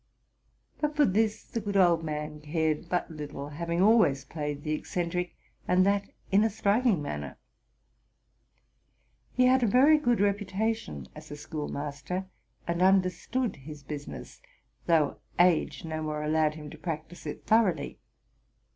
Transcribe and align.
But 0.79 0.95
for 0.95 1.05
this 1.05 1.43
the 1.43 1.61
good 1.61 1.77
'old 1.77 2.01
man 2.03 2.39
cared 2.41 2.89
but 2.89 3.11
little, 3.11 3.49
having 3.49 3.83
always 3.83 4.25
played 4.25 4.63
the 4.63 4.71
eccentric, 4.73 5.35
and 5.67 5.85
that 5.85 6.09
in 6.31 6.43
a 6.43 6.49
striking 6.49 7.03
manner. 7.03 7.37
He 9.31 9.45
had 9.45 9.61
a 9.61 9.67
very 9.67 9.99
good 9.99 10.19
reputation 10.19 11.05
as 11.13 11.29
a 11.29 11.35
schoolmaster, 11.35 12.25
and 12.67 12.81
under 12.81 13.11
stood 13.11 13.57
his 13.57 13.83
business; 13.83 14.41
although 14.89 15.19
age 15.39 15.85
no 15.85 16.01
more 16.01 16.23
allowed 16.23 16.55
him 16.55 16.71
to 16.71 16.79
practise 16.79 17.27
it 17.27 17.45
thoroughly. 17.45 17.99